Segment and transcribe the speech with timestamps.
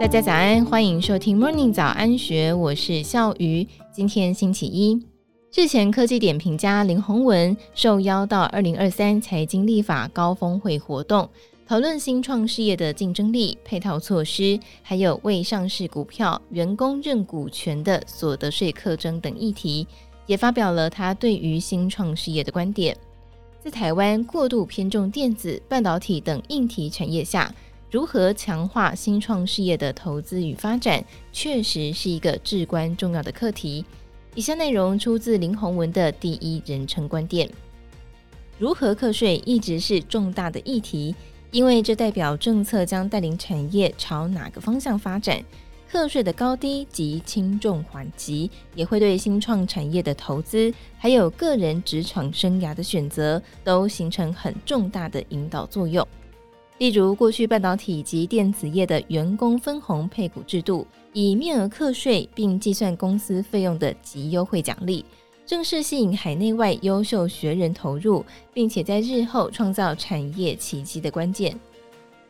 [0.00, 3.66] 大家早安，欢迎收听 Morning 早安学，我是笑鱼。
[3.92, 4.96] 今天星期一，
[5.52, 11.28] 日前科技点评家林宏文受邀到二零二三财经立法高峰会活动，
[11.66, 19.84] 讨论新创事业的竞争力、配套措施，还有未上市股票员工认股权的所得税课征等议题，
[20.26, 22.96] 也发表了他对于新创事业的观点。
[23.60, 27.52] 在台湾过度偏重电子、半导体等硬体产业下，
[27.90, 31.02] 如何强化新创事业的投资与发展，
[31.32, 33.82] 确实是一个至关重要的课题。
[34.34, 37.48] 以下内容出自林宏文的第一人称观点。
[38.58, 41.14] 如何课税一直是重大的议题，
[41.50, 45.42] 因为这代表政策将带领产业朝哪个方向发展。
[45.90, 56.06] 课税的高低及轻重缓急，也会对新创产业的投资，还有个人职场生涯的选择，都形成很重大的引导作用。
[56.78, 65.04] 例如，过去半导体及电子业的员工分红配股制度，以面额课税并计算公司费用的极优惠奖励，
[65.44, 71.58] 正是吸引海内外优秀学人投入，并且在日后创造产业奇迹的关键。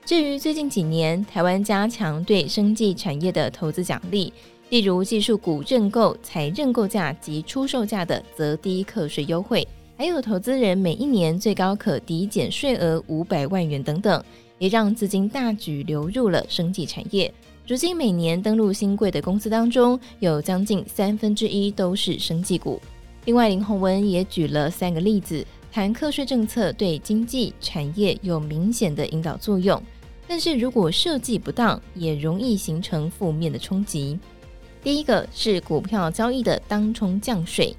[0.06, 4.32] 至于最近几年，台湾加强对生技产业的投资奖励，
[4.70, 9.68] 例如技术股认购、采认购价及出售价的择低课税优惠。
[9.98, 14.22] 还有投资人每一年最高可抵减税额五百万元等等，
[14.60, 17.34] 也让资金大举流入了生技产业。
[17.66, 22.80] 如今每年登录新贵的公司当中，有将近三分之一都是生技股。
[23.24, 29.82] 另外，林宏文也举了三个例子，谈课税政策对经济产业有明显的引导作用，
[30.28, 34.16] 但是如果设计不当，也容易形成负面的冲击。
[34.80, 37.74] 第一个是股票交易的当冲降税。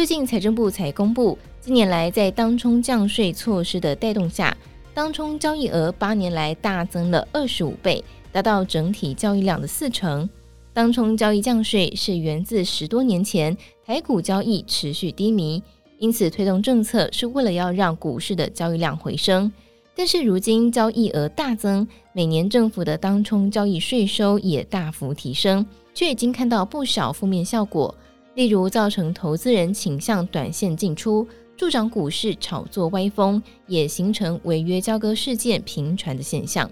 [0.00, 4.56] 最近财政部才公布，近年来在当冲降税措施的带动下，
[4.94, 10.26] 当冲交易额八年来大增了二十五倍，达到整体交易量的四成。
[10.72, 15.62] 当冲交易降税是源自十多年前台股交易持续低迷，
[15.98, 19.52] 因此推动政策是为了要让股市的交易量回升。
[19.94, 27.94] 但是如今交易额大增，每年政府的当冲交易税收也大幅提升，却已经看到不少负面效果。
[28.34, 31.26] 例如，造成投资人倾向短线进出，
[31.56, 36.70] 助长股市炒作歪风，也形成违约交割事件频传的现象。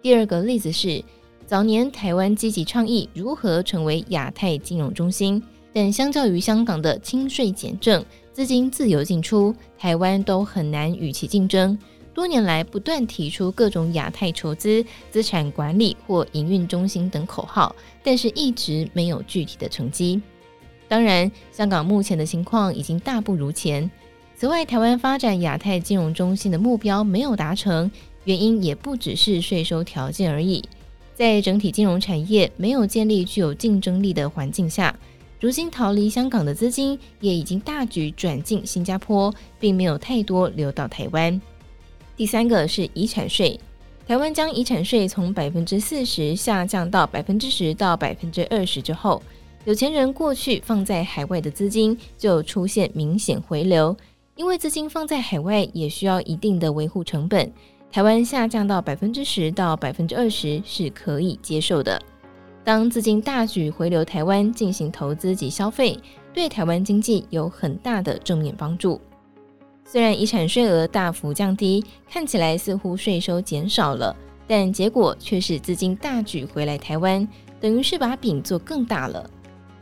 [0.00, 1.02] 第二个例子是，
[1.44, 5.42] 早年台湾积极倡议如何成为亚太金融中心，
[5.72, 11.76] 但相较于香港的轻税减政、资金自由进出，台湾都很难与其竞争。
[12.14, 20.22] 多年来不断提出各种亚太筹资、资产管理或营运中心等口号，但是一直没有具体的成绩。
[20.88, 23.90] 当然，香港目前的情况已经大不如前。
[24.36, 27.90] 此外，台湾发展亚太金融中心的目标没有达成，
[28.24, 30.62] 原因也不只是税收条件而已。
[31.14, 34.94] 在整体金融产业没有建立具有竞争力的环境下，
[35.40, 41.40] 如今逃离香港的资金也已经大举转进新加坡，并没有太多流到台湾。
[42.16, 43.58] 第三个是遗产税，
[44.06, 49.22] 台湾将遗产税从百分之四十下降到百分之十到百分之二十之后。
[49.66, 53.96] 有钱人过去放在海外的资金就出现明显回流，
[54.36, 57.52] 因为资金放在海外也需要一定的维护成本。
[57.90, 62.00] 台湾下降到百分之十到百分之二十是可以接受的。
[62.62, 65.98] 当资金大举回流台湾进行投资及消费，
[66.32, 69.00] 对台湾经济有很大的正面帮助。
[69.84, 74.14] 虽然遗产税额大幅降低，看起来似乎税收减少了，
[74.46, 77.26] 但结果却是资金大举回来台湾，
[77.60, 79.28] 等于是把饼做更大了。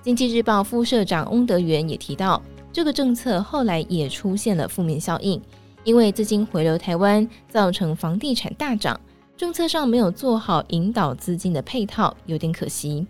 [0.05, 5.41] 经济日报副社长翁德元也提到，这个政策后来也出现了负面效应，
[5.83, 9.01] 因为资金回流台湾，造成房地产大涨，
[9.35, 13.07] 政策上没有做好引导资金的配套，有点可惜。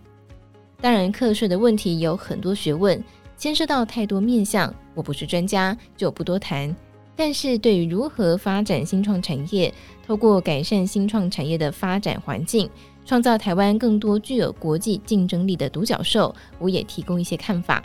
[0.80, 3.02] 当然，课税的问题有很多学问，
[3.36, 6.72] 牵涉到太多面向，我不是专家，就不多谈。
[7.16, 9.74] 但是对于如何发展新创产业，
[10.06, 12.70] 透过改善新创产业的发展环境，
[13.04, 17.82] 创造台湾更多具有国际竞争力的独角兽，我也提供一些看法。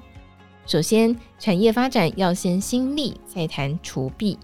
[0.66, 4.38] 首先，产业发展要先兴利，再谈除弊。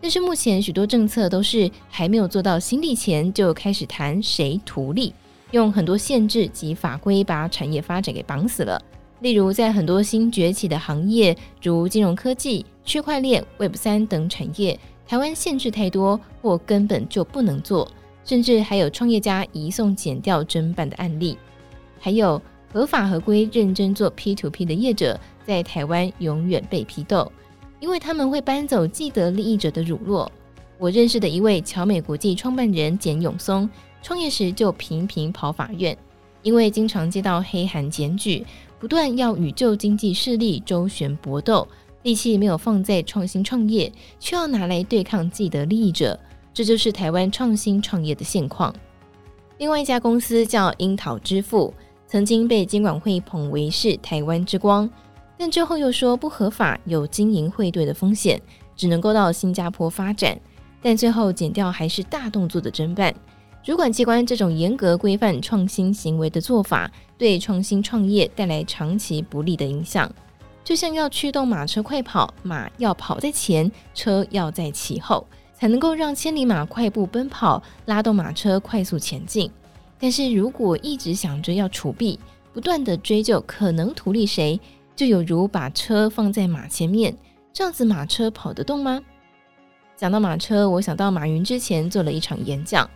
[0.00, 5.12] 但是目前许多政策都是还没有做到兴利前，就开始谈谁图利，
[5.52, 8.80] 用很多限制及法规把产业发展给绑死了。
[9.20, 17.86] 例如，在很多新崛起的行业，如金融科技、区块链、Web 三等产业，台湾限制太多，或根本就不能做。
[18.24, 21.36] 甚至还有创业家移送减掉侦办的案例，
[21.98, 22.40] 还有
[22.72, 27.30] 合法合规、认真做 P to P 的业者，在台湾永远被批斗，
[27.80, 30.28] 因为他们会搬走既得利益者的乳酪。
[30.78, 33.68] 我认识的一位侨美国际创办人简永松，
[34.02, 35.96] 创业时就频频跑法院，
[36.42, 38.46] 因为经常接到黑函检举，
[38.78, 41.68] 不断要与旧经济势力周旋搏斗，
[42.02, 46.18] 力气没有放在创新创业，却要拿来对抗既得利益者，
[46.52, 48.74] 这就是台湾创新创业的现况。
[49.58, 51.72] 另外一家公司叫樱桃支付，
[52.06, 54.88] 曾经被监管会捧为是台湾之光，
[55.36, 58.40] 但之后又说不合法，有经营汇兑的风险，
[58.74, 60.38] 只能够到新加坡发展。
[60.82, 63.14] 但最后减掉还是大动作的侦办。
[63.62, 70.10] 主管机关这种严格规范创新行为的做法，对创新创业带来长期不利的影响。
[70.64, 75.26] 就像要驱动马车快跑，马要跑在前，车要在其后，
[75.60, 79.50] 才能够让千里马快步奔跑，拉动马车快速前进。
[79.98, 82.18] 但是如果一直想着要储币，
[82.54, 84.58] 不断地追究可能图利谁，
[84.96, 87.14] 就有如把车放在马前面，
[87.52, 89.02] 这样子马车跑得动吗？
[89.98, 92.88] 讲到马车，我想到马云之前做了一场演讲。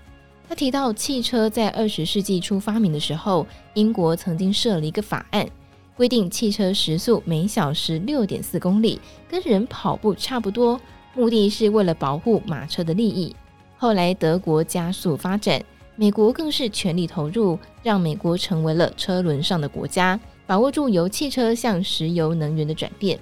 [0.49, 5.47] 他提到，汽车在二十世纪初发明的时候，英国曾经设了一个法案，
[5.95, 10.81] 规定汽车时速每小时六点四公里，跟人跑步差不多，
[11.15, 13.35] 目的是为了保护马车的利益。
[13.77, 15.63] 后来德国加速发展，
[15.97, 23.19] 美国更是全力投入，让美国成为了车轮上的国家，把握住由汽车向石油能源的转变。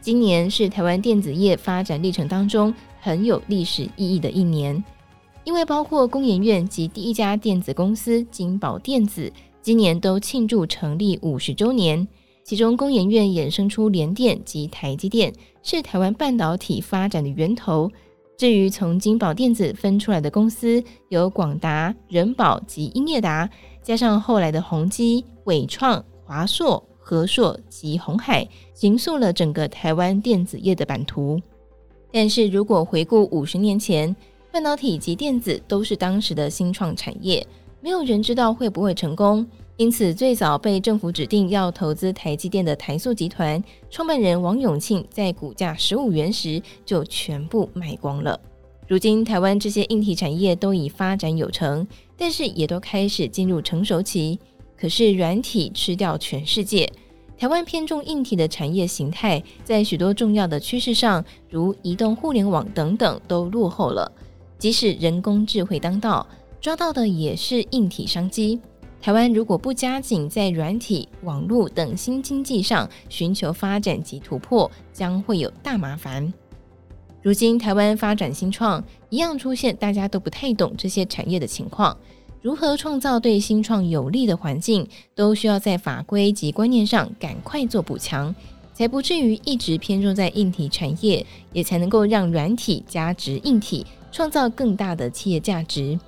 [0.00, 4.82] 今年是台湾电子业发展历程当中很有历史意义的一年。
[5.44, 12.06] 因为包括工研院及第一家电子公司金宝电子，今年都庆祝成立五十周年。
[12.44, 17.90] 其中，工研院衍生出联电及台积电，是台湾半导体发展的源头。
[18.36, 23.48] 至于从金宝电子分出来的公司，有广达、仁宝及英业达，
[23.80, 31.40] 加上后来的宏基、伟创、华硕、和硕及鸿海，形塑了整个台湾电子业的版图。
[32.10, 34.14] 但是如果回顾五十年前，
[34.50, 37.46] 半导体及电子都是当时的新创产业，
[37.80, 39.46] 没有人知道会不会成功。
[39.82, 48.38] 因此，最早被政府指定要投资台积电的台塑集团创办人王永庆，在股价十五元时就全部卖光了。
[48.86, 51.84] 如今，台湾这些硬体产业都已发展有成，
[52.16, 54.38] 但是也都开始进入成熟期。
[54.78, 56.88] 可是，软体吃掉全世界，
[57.36, 64.12] 台湾偏重硬体的产业形态，在许多重要的趋势上，如移动互联网等等，都落后了。
[64.60, 66.24] 即使人工智慧当道，
[66.60, 68.60] 抓到的也是硬体商机。
[69.02, 76.32] 台湾如果不加紧在软体、网络等新经济上寻求发展及突破，将会有大麻烦。
[77.20, 81.96] 如今台湾发展新创，一样出现大家都不太懂这些产业的情况。
[82.40, 88.32] 如何创造对新创有利的环境，都需要在法规及观念上赶快做补强，
[88.72, 93.84] 才不至于一直偏重在硬体产业，也才能够让软体加值硬体。
[94.12, 95.98] 创造更大的企业价值，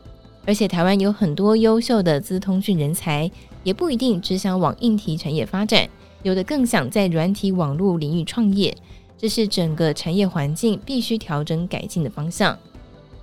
[0.46, 3.30] 而且台湾有很多优秀的资通讯人才，
[3.62, 5.88] 也不一定只想往硬体产业发展，
[6.22, 8.76] 有的更想在软体网络领域创业，
[9.16, 12.56] 这是整个产业环境必须调整改进的方向。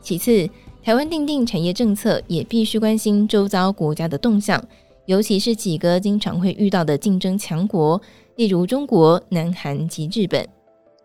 [0.02, 0.50] 其次，
[0.84, 4.64] 台湾定定产业政策也必须关心周遭国家的动向，
[5.06, 8.02] 尤其是几个经常会遇到的竞争强国，
[8.36, 10.44] 例如中国、南韩及日本。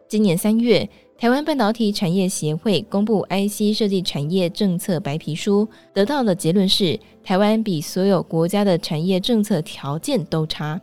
[0.08, 10.78] 今年三月，台湾半导体产业协会公布 IC 设计产业政策白皮书，得到的结论是，台湾比所有国家的产业政策条件都差。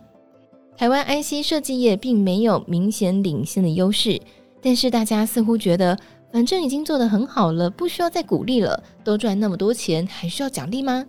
[0.76, 4.20] 台湾 IC 设计业并没有明显领先的优势，
[4.60, 5.96] 但是大家似乎觉得，
[6.32, 8.82] 反正已经做得很好了，不需要再鼓励了。
[9.04, 11.06] 都赚那么多钱，还需要奖励吗？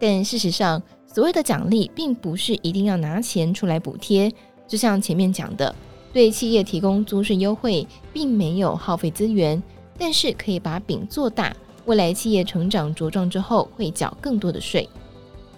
[0.00, 4.32] 但事实上，所谓的奖励，并不是一定要拿钱出来补贴，
[4.66, 5.72] 就像前面讲的。
[6.12, 9.60] 对企业提供租税优惠，并没有耗费资源，
[9.98, 11.56] 但是可以把饼做大。
[11.86, 14.88] 未来企业成长茁壮之后，会缴更多的税。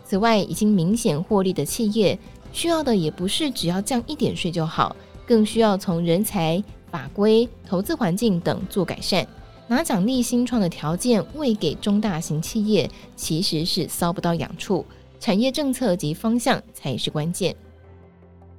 [0.04, 2.18] 此外，已经明显获利的企业，
[2.52, 4.94] 需要的也不是只要降一点税就好，
[5.26, 9.26] 更需要从人才、法规、投资环境等做改善。
[9.66, 14.84] 拿奖励新创的条件喂给中大型企业，其实是搔不到痒处。
[15.18, 17.56] 产业政策及方向才是关键。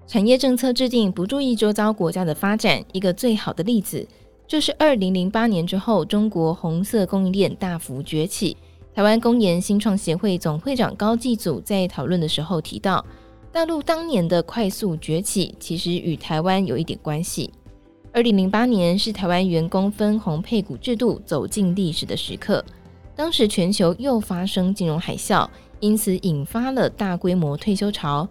[0.07, 4.07] 产业政策制定不注意周遭国家的发展，一个最好的例子
[4.47, 8.55] 就是二零零八年之后，中国红色供应链大幅崛起。
[8.93, 13.03] 台湾工研新创协会总会长高继祖在讨论的时候提到，
[13.51, 17.51] 大陆当年的快速崛起其实与台湾有一点关系。
[18.13, 22.63] 二零零八年是台湾员工分红配股制度走进历史的时刻，
[23.15, 28.25] 当时全球又发生金融海啸，因此引发了大规模退休潮。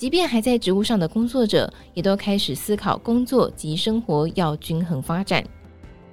[0.00, 5.44] 即便还在职务上的工作者，也都开始思考工作及生活要均衡发展。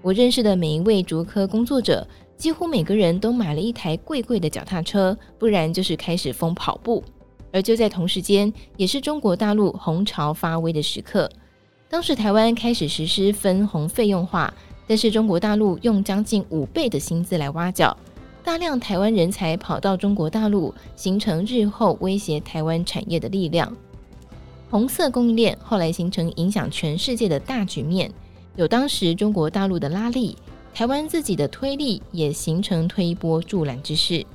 [0.01, 7.01] 我认识的每一位竹科工作者，几乎每个人都买了一台贵贵的脚踏车，不然就是开始疯跑步。
[7.53, 11.31] 而就在同时间，也是中国大陆红潮发威的时刻。
[11.87, 14.53] 当时台湾开始实施分红费用化，
[14.85, 17.95] 但是中国大陆用将近五倍的薪资来挖角，
[18.47, 23.75] 大量台湾人才跑到中国大陆，形成日后威胁台湾产业的力量。
[24.69, 28.09] 红色供应链后来形成影响全世界的大局面，
[28.55, 30.37] 有当时中国大陆的拉力。
[30.73, 34.25] 台湾自己的推力也形成推波助澜之势。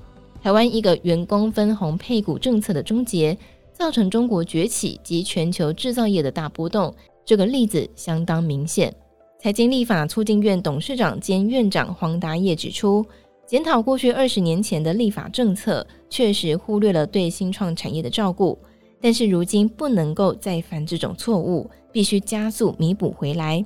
[0.43, 3.35] 台湾一个员工分红配股政策的终结，
[3.73, 6.95] 造成中国崛起及全球制造业的大波动。
[7.25, 8.95] 这个例子相当明显。
[9.41, 13.05] 财经立法促进院董事长兼院长黄达业指出，
[13.53, 18.59] 检讨过去二十年前的立法政策，确实忽略了对新创产业的照顾。
[18.99, 23.63] 但是如今不能够再犯这种错误，必须加速弥补回来。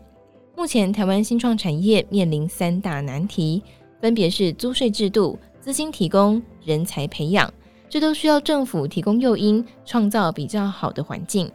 [0.56, 3.62] 目前，台湾新创产业面临三大难题，
[4.00, 7.48] 分别是租税制度、资金提供、人才培养，
[7.88, 11.48] 这都需要政府提供诱因，创造比较好的环境。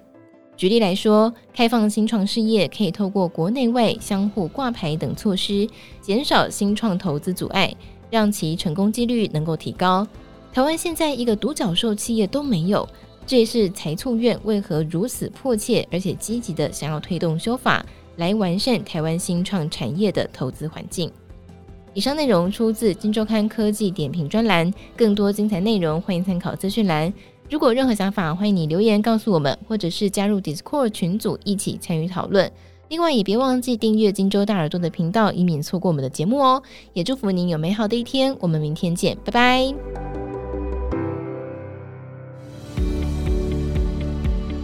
[0.56, 5.68] 举例来说，开放新创事业可以透过国内外相互挂牌等措施，
[6.00, 7.76] 减少新创投资阻碍，
[8.12, 10.08] 让其成功几率能够提高。
[10.54, 12.88] 台湾现在一个独角兽企业都没有，
[13.26, 17.84] 这也是财促院为何如此迫切而且积极地想要推动修法。
[18.18, 21.10] 来完善台湾新创产业的投资环境。
[21.94, 27.12] 以上内容出自《金周刊科技点评》专栏，更多精彩内容欢迎参考资讯栏。
[27.50, 32.52] 如果任何想法，欢迎你留言告诉我们，或者是加入 Discord 群组一起参与讨论。
[32.92, 36.62] 另外，也别忘记订阅金州大耳朵的频道，以免错过我们的节目哦。
[36.92, 39.74] 也祝福您有美好的一天，我们明天见，拜拜。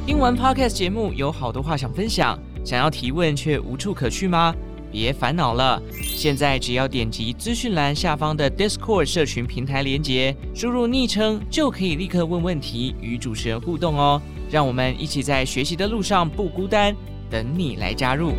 [0.05, 2.37] 听完 Podcast 节目，有好多话想分享。
[2.65, 4.53] 想要提问却无处可去吗？
[4.91, 14.21] 别烦恼了，现在只要点击资讯栏下方的 Discord 社群平台连接，输入昵称就可以立刻问问题，与主持人互动哦。
[14.51, 16.93] 让我们一起在学习的路上不孤单，
[17.29, 18.33] 等你来加入。